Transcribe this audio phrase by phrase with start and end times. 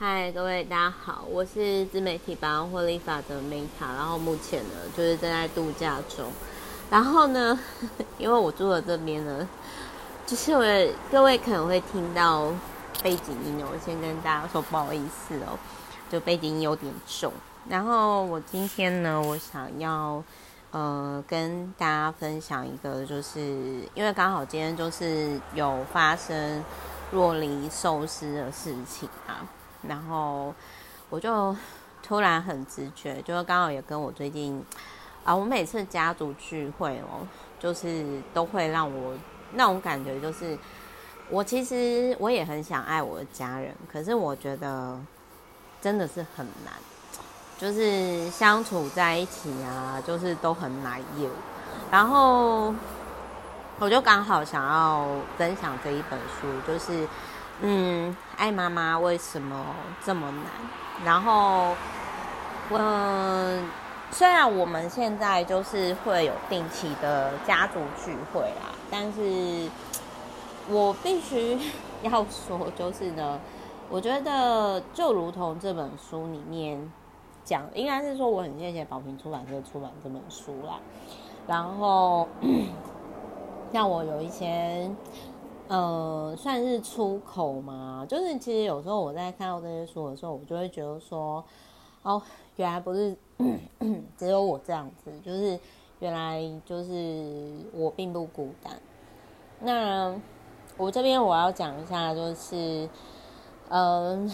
[0.00, 6.30] 嗨，各位大家好，我是自媒体百万获利法的 Meta，然后目前呢就是正在度假中，
[6.88, 7.58] 然后呢，
[8.16, 9.48] 因为我住的这边呢，
[10.24, 12.44] 就是我各位可能会听到
[13.02, 15.58] 背景音哦，我先跟大家说不好意思哦，
[16.08, 17.32] 就背景音有点重。
[17.68, 20.22] 然后我今天呢，我想要
[20.70, 23.40] 呃跟大家分享一个，就是
[23.94, 26.62] 因为刚好今天就是有发生
[27.10, 29.42] 若离寿司的事情啊。
[29.82, 30.52] 然后
[31.08, 31.54] 我就
[32.02, 34.64] 突然很直觉，就是刚好也跟我最近
[35.24, 37.26] 啊，我每次家族聚会哦，
[37.60, 39.14] 就是都会让我
[39.52, 40.58] 那种感觉，就是
[41.30, 44.98] 我其实我也很想爱我的家人，可是我觉得
[45.80, 46.74] 真的是很难，
[47.56, 51.30] 就是相处在一起啊，就是都很难有。
[51.90, 52.74] 然后
[53.78, 57.06] 我就刚好想要分享这一本书，就是。
[57.60, 60.44] 嗯，爱妈妈为什么这么难？
[61.04, 61.74] 然后，
[62.70, 63.68] 嗯，
[64.12, 69.68] 虽然我们现在就是会有定期的家族聚会啦，但是
[70.70, 71.58] 我必须
[72.02, 73.40] 要说，就是呢，
[73.90, 76.92] 我觉得就如同这本书里面
[77.44, 80.78] 讲，应该是说我很谢谢宝瓶出版社出版这本书啦。
[81.48, 82.28] 然后，
[83.72, 84.88] 让我有一些。
[85.68, 91.44] 呃，算是出口嘛，就是其实有时候我在看到这些书的时候，我就会觉得说，
[92.02, 92.20] 哦，
[92.56, 93.14] 原来不是
[94.16, 95.60] 只有我这样子，就是
[96.00, 98.72] 原来就是我并不孤单。
[99.60, 100.18] 那
[100.78, 102.88] 我这边我要讲一下，就是，
[103.68, 104.30] 嗯、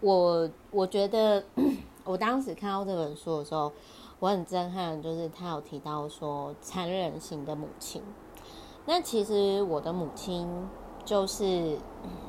[0.00, 1.42] 我我觉得
[2.04, 3.72] 我当时看到这本书的时候，
[4.20, 8.00] 我很震撼，就是他有提到说残忍型的母亲。
[8.90, 10.48] 那其实我的母亲
[11.04, 11.76] 就是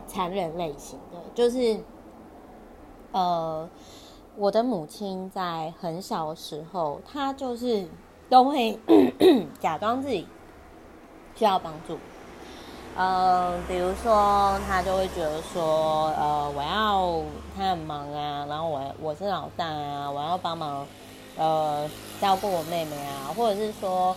[0.06, 1.80] 残忍类型的，就是
[3.14, 3.70] 呃，
[4.36, 7.88] 我的母亲在很小的时候，她就是
[8.30, 8.78] 都会
[9.58, 10.28] 假装自己
[11.34, 11.98] 需要帮助，
[12.98, 17.24] 呃，比如说她就会觉得说，呃，我要
[17.56, 20.86] 她很忙啊，然后我我是老大啊，我要帮忙
[21.38, 21.90] 呃
[22.20, 24.14] 照顾我妹妹啊，或者是说。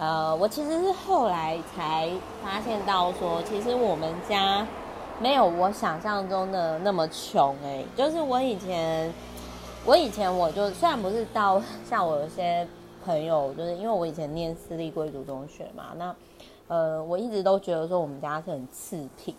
[0.00, 2.08] 呃，我其实是后来才
[2.40, 4.64] 发现到说，其实我们家
[5.20, 7.84] 没有我想象中的那么穷哎。
[7.96, 9.12] 就是我以前，
[9.84, 12.64] 我以前我就虽然不是到像我有些
[13.04, 16.14] 朋友，就是因为我以前念私立贵族中学嘛，那
[16.68, 19.34] 呃，我一直都觉得说我们家是很次品。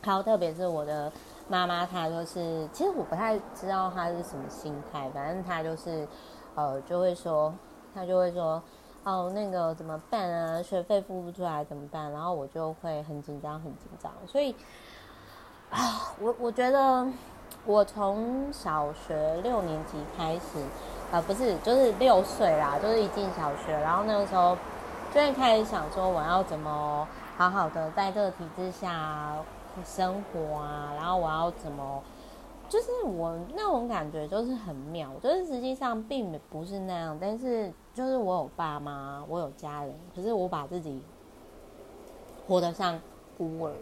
[0.00, 1.10] 还有特别是我的
[1.48, 6.06] 妈妈，她就是其实我不太知道她是什么心态，反正她就是
[6.54, 7.52] 呃就会说，
[7.92, 8.62] 她就会说。
[9.08, 10.62] 哦，那个怎么办啊？
[10.62, 12.12] 学费付不出来怎么办？
[12.12, 14.12] 然后我就会很紧张，很紧张。
[14.26, 14.54] 所以
[15.70, 17.06] 啊，我我觉得
[17.64, 20.62] 我从小学六年级开始，
[21.10, 24.54] 啊，不是，就是六岁啦，就是一进小学，然后那个时候
[25.14, 27.08] 就会开始想说，我要怎么
[27.38, 29.34] 好好的在这个体制下
[29.86, 30.92] 生活啊？
[30.96, 32.02] 然后我要怎么？
[32.68, 41.00] 就是我那种感觉就是很妙，就是实际上并不是那样，但是就是我有爸妈，我有家人，可是我把自己
[42.46, 43.00] 活得像
[43.38, 43.72] 孤儿，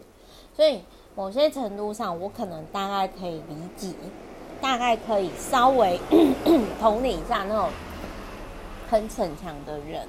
[0.55, 0.81] 所以
[1.15, 3.93] 某些程度上，我可能大概可以理解，
[4.61, 5.99] 大概可以稍微
[6.79, 7.69] 同理一下那种
[8.89, 10.07] 很逞强的人，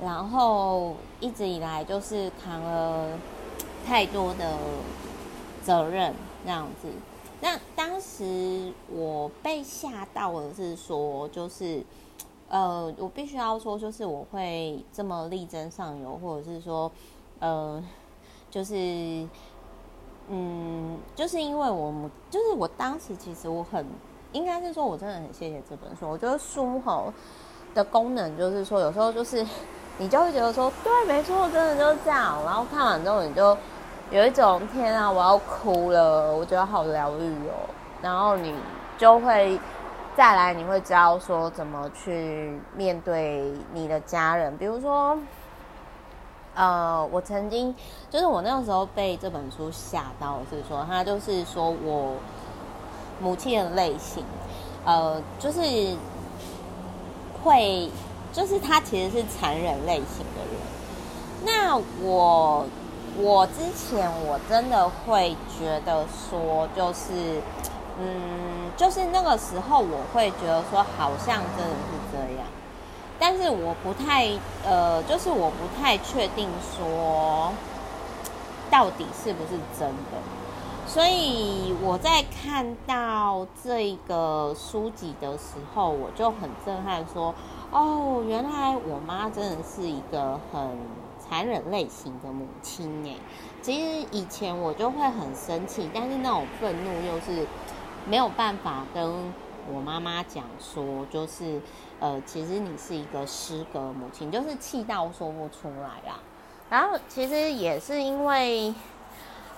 [0.00, 3.18] 然后一直以来就是扛了
[3.84, 4.56] 太多的
[5.64, 6.14] 责任，
[6.44, 6.88] 这样子。
[8.02, 11.82] 其实我被吓到的是说，就是，
[12.48, 16.90] 呃，我必须要说，就是我会这么力争上游，或者是说，
[17.38, 17.82] 呃，
[18.50, 18.74] 就是，
[20.28, 23.86] 嗯，就是因为我们，就是我当时其实我很，
[24.32, 26.08] 应该是说我真的很谢谢这本书。
[26.10, 27.12] 我觉得书吼
[27.74, 29.46] 的功能就是说，有时候就是
[29.98, 32.42] 你就会觉得说，对，没错，真的就是这样。
[32.44, 33.56] 然后看完之后，你就。
[34.10, 37.64] 有一种天啊，我要哭了，我觉得好疗愈哦。
[38.02, 38.52] 然后你
[38.98, 39.58] 就会
[40.16, 44.54] 再来，你会知道说怎么去面对你的家人。
[44.58, 45.16] 比如说，
[46.54, 47.74] 呃，我曾经
[48.10, 52.16] 就是我那个时候被这本书吓到，是说他就是说我
[53.20, 54.24] 母亲的类型，
[54.84, 55.60] 呃，就是
[57.42, 57.88] 会，
[58.32, 61.46] 就是他其实是残忍类型的人。
[61.46, 62.66] 那我。
[63.18, 67.42] 我之前我真的会觉得说，就是，
[68.04, 72.46] 嗯，就是那个时候我会觉得说，好像真的是这样，
[73.16, 74.28] 但是我不太，
[74.64, 77.52] 呃，就是我不太确定说，
[78.70, 80.18] 到底是不是真的。
[80.84, 87.32] 所以我在看到这个书籍的时候，我就很震撼，说
[87.70, 90.76] ：“哦，原来我妈真的是一个很
[91.18, 93.14] 残忍类型的母亲。”哎，
[93.62, 97.46] 其实以前我就会很生气，但是那种愤怒又是
[98.06, 99.32] 没有办法跟
[99.72, 101.60] 我妈妈讲说，就是
[102.00, 106.18] 呃，其实你是一个失格母亲，就是气到说不出来啦。
[106.70, 108.74] 然后其实也是因为，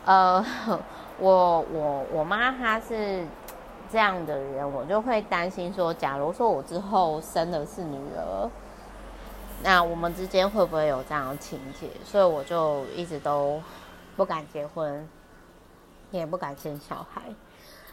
[0.04, 0.44] 呃。
[1.20, 3.24] 我我我妈她是
[3.88, 8.50] 这样的人，我就会担心说，假如说我之后生的是女儿，
[9.62, 11.88] 那我们之间会不会有这样的情节？
[12.04, 13.62] 所以我就一直都
[14.16, 15.08] 不敢结婚，
[16.10, 17.22] 也不敢生小孩，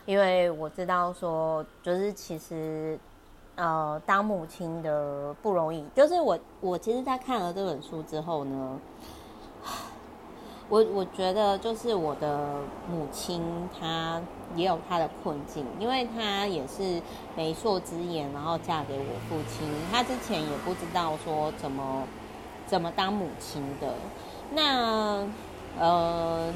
[0.05, 2.99] 因为我知道说，就是其实
[3.55, 5.85] 呃，当母亲的不容易。
[5.95, 8.79] 就是我我其实，在看了这本书之后呢。
[10.69, 12.39] 我我觉得就是我的
[12.89, 13.43] 母亲，
[13.77, 14.21] 她
[14.55, 17.01] 也有她的困境，因为她也是
[17.35, 19.67] 媒妁之言，然后嫁给我父亲。
[19.91, 22.03] 她之前也不知道说怎么
[22.65, 23.93] 怎么当母亲的。
[24.53, 25.27] 那
[25.77, 26.53] 呃，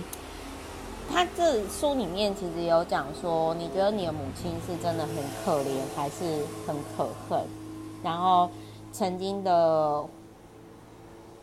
[1.12, 7.42] 他这书里面其实有讲说，你觉得你的母亲是真的很可怜，还是很可恨？
[8.04, 8.50] 然后
[8.92, 10.04] 曾经的，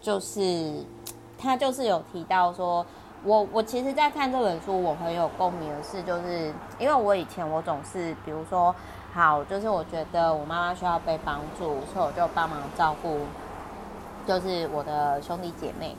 [0.00, 0.85] 就是。
[1.44, 2.87] 他就是有提到说，
[3.25, 8.73] 我我其实，在看这本书，我很有共鸣的是，就是因为我以前我总是，比如说，
[9.12, 13.19] 好，就是我觉得我妈妈需要被帮助，所以我就帮忙照顾，
[14.25, 15.97] 就是我的兄弟姐妹。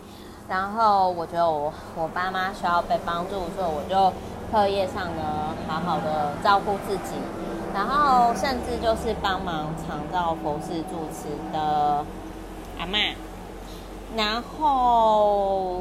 [0.49, 4.13] 然后我觉得我我爸妈需要被帮助，所以我就
[4.51, 7.15] 课业上呢，好好的照顾自己，
[7.73, 12.05] 然后甚至就是帮忙常照佛事住持的
[12.77, 13.13] 阿嬷。
[14.15, 15.79] 然后，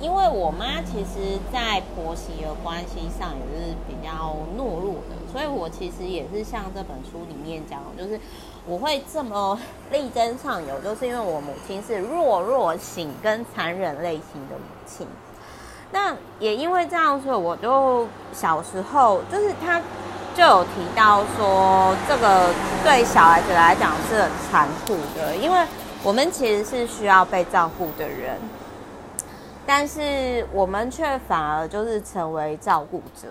[0.00, 8.18] 因为我妈其实，在婆媳的关系上也是比较懦弱的，所以我其实也是像这本书里面讲，就是
[8.66, 9.58] 我会这么
[9.90, 15.06] 力争上游，就是因为我母亲是弱弱型跟残忍类型的母亲。
[15.92, 19.80] 那也因为这样，所以我就小时候就是他
[20.34, 22.50] 就有提到说，这个
[22.84, 25.58] 对小孩子来讲是很残酷的，因为。
[26.02, 28.38] 我们其实是需要被照顾的人，
[29.66, 33.28] 但是我们却反而就是成为照顾者，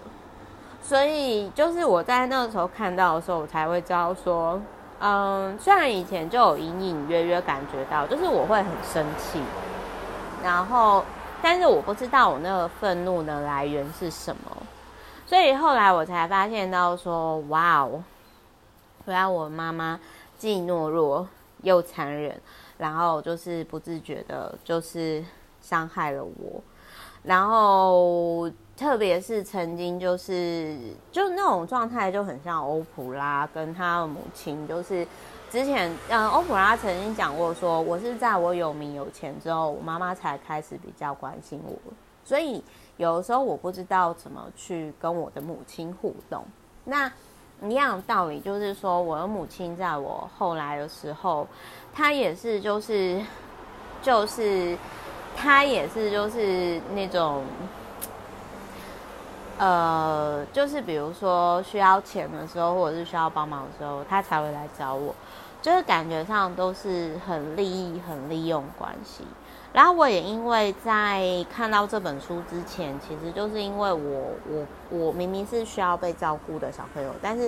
[0.79, 4.61] 所以就是我在那个时候看到的时候，我才会知道说，
[4.99, 9.41] 嗯，虽然以前就有隐隐约约感觉到，就是我会很生气，
[10.43, 11.03] 然后，
[11.41, 14.57] 但是我不知道我那个愤怒的来源是什么，
[15.25, 18.03] 所以后来我才发现到说，哇哦，
[19.05, 19.99] 原来我妈妈
[20.37, 21.27] 既懦弱
[21.63, 22.39] 又残忍。
[22.79, 25.21] 然后就是不自觉的，就是
[25.61, 26.63] 伤害了我。
[27.23, 28.49] 然后
[28.79, 30.77] 特别是曾经就是
[31.11, 34.65] 就那种状态，就很像欧普拉跟他的母亲。
[34.65, 35.05] 就是
[35.51, 41.75] 之前，嗯，欧普拉曾经讲过说，我是在我有名有钱之后，我妈妈才开始比较关心我。
[42.23, 42.63] 所以
[42.95, 46.45] 有的时候我不知道怎么去跟我的母亲互动。
[46.85, 47.11] 那
[47.61, 51.45] 一样的道理就是说，我的母亲在我后来的时候。
[51.91, 53.19] 她也是，就是，
[54.01, 54.77] 就是，
[55.35, 57.43] 她也是，就是那种，
[59.59, 65.13] 呃，就是比如说需要钱的时候，或者是需要帮忙的时候，他才会来找我，
[65.61, 69.23] 就是感觉上都是很利益、很利用关系。
[69.71, 77.47] 然后我也因为在看到这本书之前，其实就是因为我，我，我明明是需要被照顾的小朋友，但是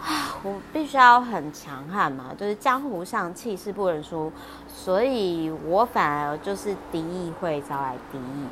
[0.00, 0.30] 啊。
[0.44, 4.30] 我必须要很强悍嘛，就是江湖上气势不能输，
[4.68, 8.46] 所以我反而就是敌意会招来敌意，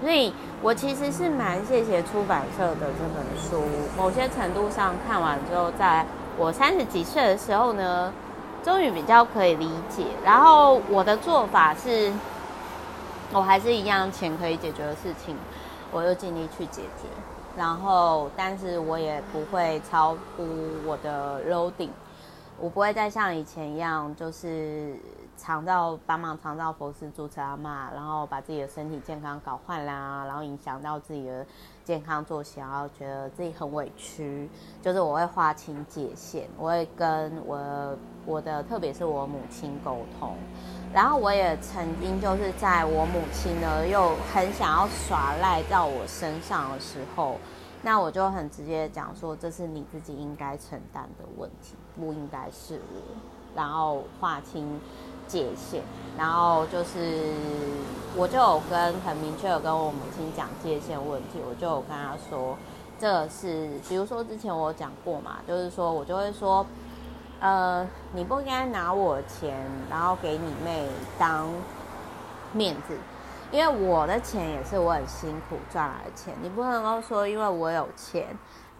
[0.00, 3.62] 所以我其实是蛮谢谢出版社的这本书，
[3.96, 6.06] 某些程度上看完之后，在
[6.38, 8.12] 我三十几岁的时候呢，
[8.62, 10.04] 终于比较可以理解。
[10.24, 12.10] 然后我的做法是，
[13.32, 15.36] 我还是一样钱可以解决的事情，
[15.92, 17.08] 我就尽力去解决。
[17.58, 20.46] 然后，但是我也不会超乎
[20.86, 21.90] 我的 loading，
[22.58, 24.94] 我不会再像以前一样，就是
[25.42, 31.44] 长照帮忙长照佛事住持阿嬷，然后把自己的身体健康搞坏啦，然后影响到自己的
[31.82, 34.48] 健康作息，然后觉得自己很委屈。
[34.82, 40.36] 就是我会划清界限，我会跟我我的，特别是我母亲沟通。
[40.92, 47.36] 然后我也曾经就是在我母亲呢又很想要耍赖到我身上的时候，
[47.82, 53.00] 那我就很直接讲说，这是你自己应该承担的问题，不应该是我。
[53.52, 54.80] 然后划清
[55.30, 55.82] 界限，
[56.18, 57.34] 然后就是
[58.16, 62.56] 我就有跟很明确有跟我母亲讲界限问题，我就有跟她说，
[62.98, 66.66] 这是比如说之前我讲过嘛，就是说我就会说，
[67.38, 71.48] 呃，你不应该拿我钱，然后给你妹当
[72.52, 72.96] 面子。
[73.52, 78.26] 因为我的钱也是我很辛苦赚来的钱，你不能够说因为我有钱，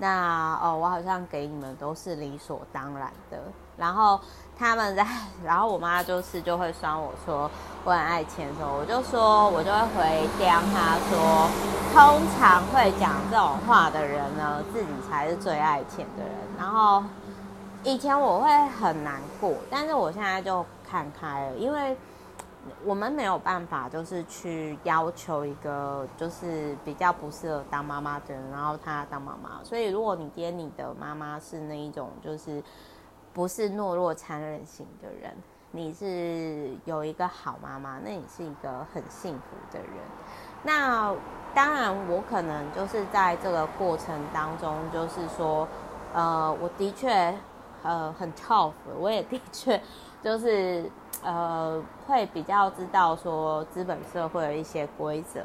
[0.00, 3.38] 那哦我好像给你们都是理所当然的。
[3.76, 4.18] 然后
[4.58, 5.06] 他们在，
[5.44, 7.48] 然后我妈就是就会酸我说
[7.84, 11.48] 我很爱钱的时候，我就说我就会回刁他说，
[11.94, 16.32] 通常会讲这种话的人呢，自己才是最爱钱的人。
[16.58, 17.04] 然后
[17.84, 21.96] 以前我会很难过，但是我现在就看开了，因为。
[22.84, 29.62] 我们没有办法，就是去要求一个就是比较不适合当妈妈的人，然后他当妈妈。
[29.64, 32.62] 所以，如果你爹你的妈妈是那一种就是
[33.32, 35.34] 不是懦弱残忍型的人，
[35.70, 39.90] 你是有一个好妈妈，那你是一个很幸福的人。
[40.62, 41.14] 那
[41.54, 45.66] 当然，我可能就是在这个过程当中，就是说，
[46.12, 47.34] 呃，我的确
[47.82, 49.80] 呃很 tough，我也的确
[50.22, 50.90] 就是。
[51.22, 55.42] 呃，会比较知道说资本社会的一些规则，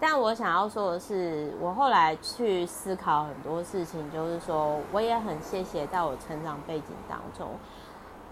[0.00, 7.48] 但我想要说的是，我后来去思考很多事情，就是说，我也很谢谢在我成长背景当中，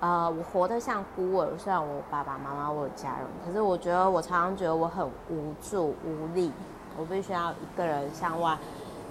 [0.00, 6.50] 呃，我活得像孤儿，虽然我爸爸妈妈我有家人，可是我觉得我常常觉得我很无助无力，
[6.96, 8.56] 我必须要一个人向外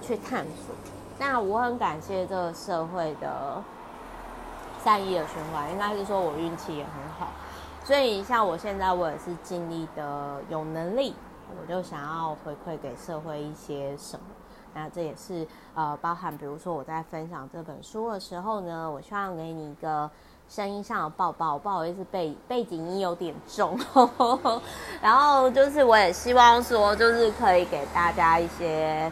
[0.02, 0.74] 去探索。
[1.20, 3.62] 那我很感谢这个社会的
[4.82, 7.28] 善意的循环，应该是说我运气也很好。
[7.82, 11.14] 所以，像我现在，我也是尽力的有能力，
[11.60, 14.24] 我就想要回馈给社会一些什么。
[14.74, 15.44] 那这也是
[15.74, 20.08] 呃，包含比如说我在分享这本书的时候呢，我希望给你一个
[20.48, 21.58] 声音上的抱抱。
[21.58, 23.76] 不好意思，背背景音有点重，
[25.02, 29.10] 然后就是我也希望说，就是可以给大家一些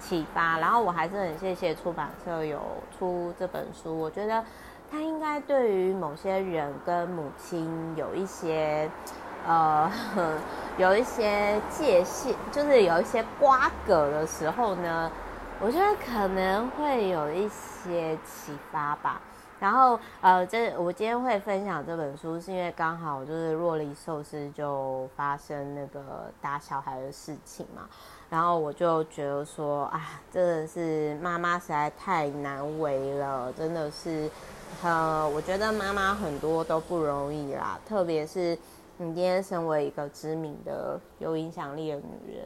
[0.00, 0.58] 启发。
[0.58, 2.60] 然后我还是很谢谢出版社有
[2.98, 4.44] 出这本书，我觉得。
[4.90, 8.88] 他应该对于某些人跟母亲有一些，
[9.46, 9.90] 呃，
[10.78, 15.10] 有一些界限，就是有一些瓜葛的时候呢，
[15.60, 19.20] 我觉得可能会有一些启发吧。
[19.58, 27.88] 然后，呃，这我今天会分享这本书，是因为刚好就是若离寿司就发生那个打小孩的事情嘛，
[28.28, 34.30] 然后我就觉得说，啊，真的是妈妈实在太难为了，真的是。
[34.82, 38.56] 呃，我觉得妈妈很多都不容易啦，特别是
[38.98, 42.44] 你今天身为一个知名的、有影响力的女人，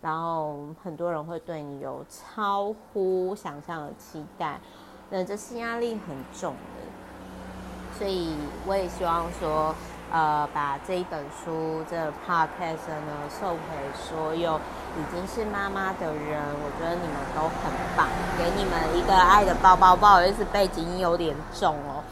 [0.00, 4.60] 然后很多人会对你有超乎想象的期待，
[5.08, 7.98] 那这是压力很重的。
[7.98, 8.34] 所以
[8.66, 9.74] 我也希望说，
[10.12, 14.60] 呃，把这一本书这个 podcast 呢送给所有。
[14.98, 19.94] 已经是妈妈的人，我觉得你们都很棒，给你们一个爱的抱抱。
[19.94, 22.02] 不好意思，背景音有点重哦。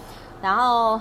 [0.41, 1.01] 然后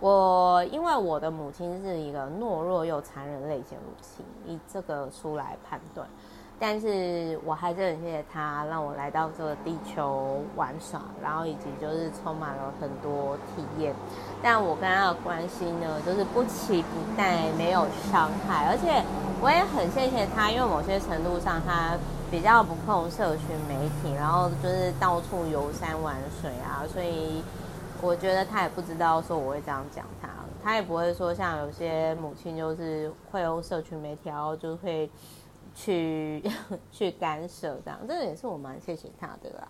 [0.00, 6.08] 我因为我的母亲是一个懦弱又残忍类型母亲，以这个书来判断。
[6.58, 13.94] 但是我还是很谢谢他，让我来到这个地球玩耍，然后以及就是充满了很多体验。
[14.42, 18.66] 但我跟他的关系呢，就是不期不待，没有伤害。
[18.70, 19.04] 而且
[19.42, 21.94] 我也很谢谢他，因为某些程度上他
[22.30, 27.42] 比较不碰社群媒体，然后就是到处游山玩水啊，所以
[28.00, 30.30] 我觉得他也不知道说我会这样讲他，
[30.64, 35.10] 他也不会说像有些母亲就是会用社群媒体，然后就会。
[35.76, 36.42] 去
[36.90, 39.68] 去干涉这样，这个也是我蛮谢谢他的啦。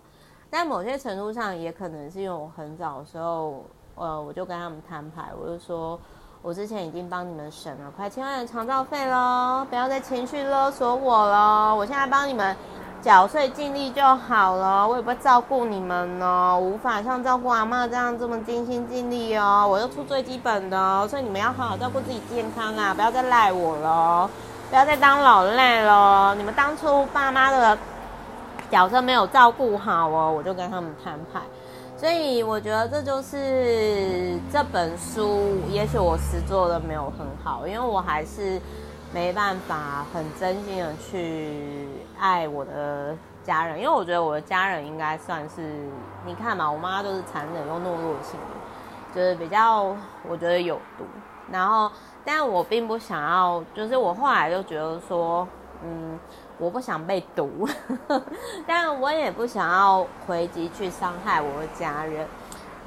[0.49, 5.99] 但某些程度上，也可能是因为我很早的时候，呃，我就跟他们摊牌，我就说，
[6.41, 11.75] 我之前已经帮你们省了快千万的长照费喽，不要再情绪勒索我喽。
[11.75, 12.55] 我现在帮你们
[13.01, 19.67] 缴税尽力就好了，我也不会照顾你们哦，无法像照顾阿妈这样这么尽心尽力哦。
[19.69, 24.29] 我就出最基本的，所以你们要好好照顾自己健康啊，不要再赖我喽。
[24.69, 26.35] 不要再当老赖了！
[26.35, 27.77] 你们当初爸妈的
[28.69, 31.39] 角色没有照顾好哦，我就跟他们摊牌。
[31.95, 38.61] 所以我觉得这就是这本书，也许我实做的没有很好，因为我还是
[39.13, 41.87] 没办法很真心的去
[42.19, 45.61] 爱我的家人，因为我觉得我的家人应该算是，
[46.25, 49.95] 你看嘛，我妈都是残忍又懦弱型的，就是比较
[50.27, 51.05] 我觉得有毒，
[51.49, 51.89] 然后。
[52.27, 55.47] 但我并不想要，就是我后来就觉得说，
[55.81, 56.19] 嗯，
[56.57, 57.65] 我不想被毒，
[58.67, 62.27] 但我也不想要回击去伤害我的家人，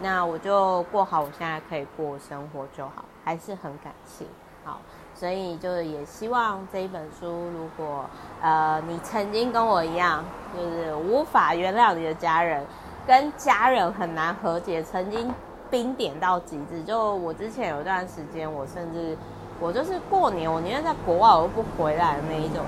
[0.03, 3.03] 那我就过好我现在可以过生活就好。
[3.25, 4.27] 还是很感谢。
[4.63, 4.79] 好，
[5.15, 8.05] 所以就是也希望这一本书，如果
[8.43, 10.23] 呃你曾经跟我一样，
[10.55, 12.63] 就是无法原谅你的家人，
[13.07, 15.33] 跟家人很难和解，曾经
[15.71, 16.83] 冰点到极致。
[16.83, 19.17] 就我之前有一段时间，我甚至
[19.61, 22.65] 我就是过年，我宁愿在国外，我都不回来的那一种。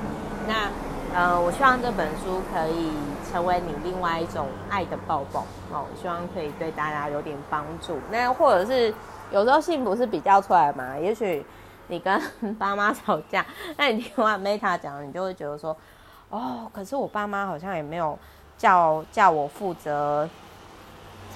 [0.47, 0.71] 那
[1.14, 2.90] 呃，我希望这本书可以
[3.30, 7.99] 成为你另外一种爱的抱抱哦，希望可以对大家有点帮助。
[8.11, 8.94] 那或者是
[9.30, 11.44] 有时候幸福是比较出来嘛，也许。
[11.88, 12.18] 你跟
[12.59, 13.44] 爸妈吵架，
[13.76, 15.76] 那你听完 Meta 讲，你就会觉得说，
[16.30, 18.18] 哦，可是我爸妈好像也没有
[18.56, 20.26] 叫叫我负责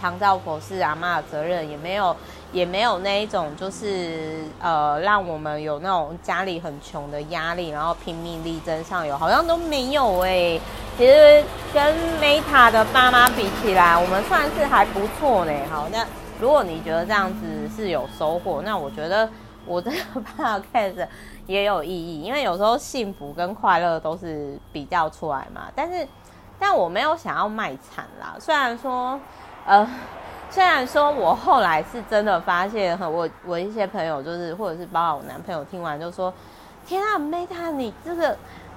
[0.01, 2.17] 长照佛事阿嬷的责任，也没有
[2.53, 10.61] 也没有那一种就是呃让我们有那种家里很穷的压力，然后拼命力争上游，好像都没有哎、
[10.97, 15.53] 其实跟 Meta 的爸妈比起来，我们算是还不错呢。
[15.71, 16.05] 好，那
[16.41, 19.29] 如果你觉得这样子是有收获，那我觉得。
[19.69, 19.97] 我这个
[20.39, 21.09] podcast
[21.49, 25.63] 也有意义，因为有时候幸福跟快乐都是比较出来嘛。
[25.75, 26.07] 但是，
[26.57, 28.37] 但我没有想要卖惨啦。
[28.39, 29.19] 虽然说，
[29.67, 29.87] 呃，
[30.49, 36.33] 虽然说我后来是真的发现，我我一些朋友就是，或者是包括我男朋友听完就说
[36.87, 38.37] ：“天啊，Meta，你这个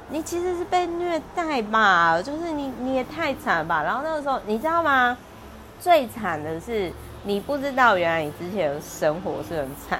[0.09, 2.19] 你其实是被虐待吧？
[2.19, 5.15] 就是你你也太惨吧？”然后那个时候，你知道吗？
[5.79, 6.91] 最惨的是
[7.23, 9.99] 你不知道，原来你之前的生活是很惨。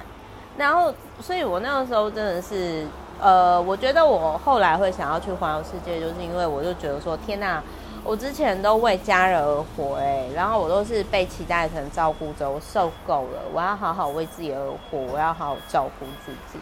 [0.58, 2.84] 然后，所以我那个时候真的是，
[3.20, 7.62] 呃，我觉得我后来会想要去环游世界，就是因为我就觉得说，天啊，
[8.04, 14.58] 我之前都为家人而活，哎，然后我都是被期待成照顾着，我受够了，我要好好为自己而
[14.90, 16.58] 活，我要好好照顾自己，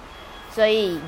[0.53, 1.01] 所以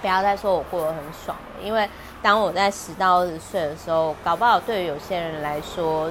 [0.00, 1.88] 不要再说我过得很爽了，因为
[2.20, 6.10] 当我在十到二十岁的时候，搞不好对于有些人来说。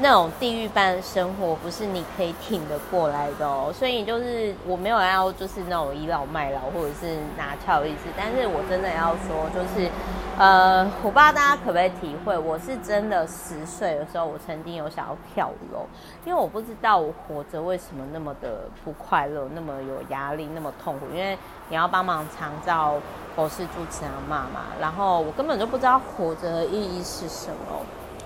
[0.00, 9.90] 那种地狱般的生活不是你可以挺得过来的哦，所以就是我没有要就是那种倚老卖老或者是拿翘的意思，但是我真的要说就是，
[10.38, 15.84] 呃，我不知道大家可不可以体会，我是真的十岁的时候，我曾经有想要跳楼，
[16.24, 21.36] 因为我不知道我活着为什么那么的不快乐，那么有压力，那么痛苦，因为
[21.68, 22.94] 你要帮忙长照
[23.34, 27.80] 博士主持人妈妈，然后我根本就不知道活着的意义是什么，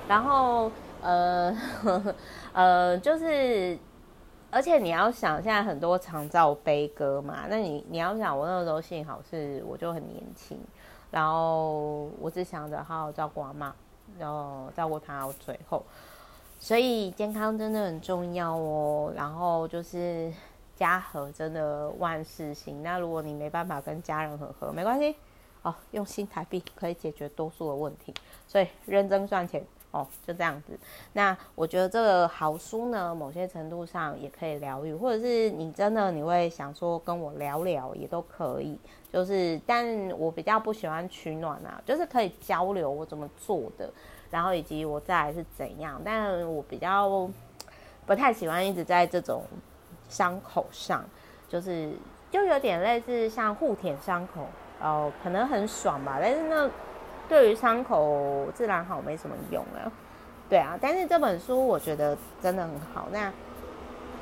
[0.07, 0.71] 然后。
[1.03, 2.15] 呃呵呵，
[2.55, 3.77] 呃，就是，
[4.51, 10.59] 而且你要想，现在很多长照悲歌嘛，那你你要想，我那时候幸好是我就很年轻，
[11.11, 13.73] 然后我只想着好好照顾阿嬷，
[14.19, 15.85] 然后照顾她到最后，
[16.59, 19.13] 所以健康真的很重要哦。
[19.17, 20.33] 然后就是
[20.77, 25.17] 家和真的万事兴，那如果你没办法跟家人和和，没关系
[25.63, 28.15] 哦，用新台币可以解决多数的问题，
[28.47, 29.65] 所以认真赚钱。
[29.93, 30.77] 哦，就这样子。
[31.13, 38.79] 那我觉得这个好书呢，某些程度上也可以疗愈，或者是你真的你会想说跟我聊聊也都可以。
[39.13, 39.87] 就是，但
[40.19, 43.91] 我比较不喜欢取暖啊，就是可以交流我怎么做的，
[44.31, 46.01] 然后以及我再来是怎样。
[46.03, 47.29] 但我比较
[48.07, 49.45] 不太喜欢一直在这种
[50.09, 51.05] 伤口上，
[51.51, 51.93] 就是
[52.31, 54.47] 就有点类似像互舔伤口
[54.81, 56.71] 哦，可能很爽吧，但是那。
[57.29, 59.89] 对于伤口自然好没什么用啊，
[60.49, 63.09] 对啊，但是这本书我觉得真的很好。
[63.11, 63.33] 那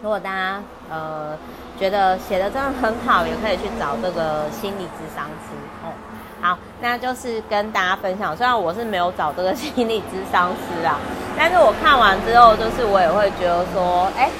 [0.02, 1.36] 如果大家呃
[1.78, 5.92] 觉得写的真的很好，也可以去找这个心理咨商师哦。
[6.40, 8.34] 好，那就是跟大家分享。
[8.34, 10.98] 虽然我是没有找这个心理咨商师啊，
[11.36, 14.30] 但是我看完之后，就是我也会觉得说，哎，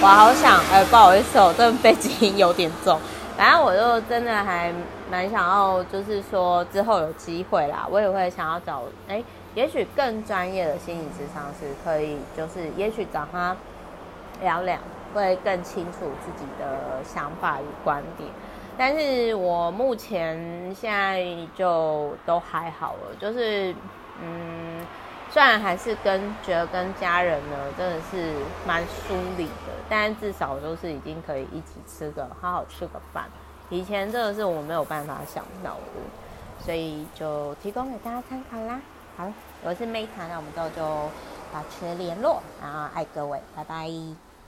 [0.00, 3.00] 我好想，哎，不好意思哦，这背景有点重。
[3.36, 4.72] 反正我就真的还
[5.10, 9.22] 蛮想要，就是说之后有机会啦，我也会想要找，哎，
[9.54, 13.56] 也许更专业的心理咨商师，可以就是也许找他
[14.40, 14.78] 聊聊，
[15.14, 18.28] 会更清楚自己的想法与观点。
[18.76, 23.74] 但是我目前现在就都还好了，就是
[24.22, 24.86] 嗯。
[25.30, 28.32] 虽然还是跟觉得跟家人呢真的是
[28.66, 33.24] 蛮疏离的，但至少就是已经可以一起吃个好好吃个饭。
[33.70, 38.80] 以前这个是我没有办法想到的，所以就提供给大家参考啦。
[39.16, 39.30] 好，
[39.62, 40.82] 我是 Meta，那我们之后就
[41.52, 44.27] 保持联络，然后爱各位，拜拜。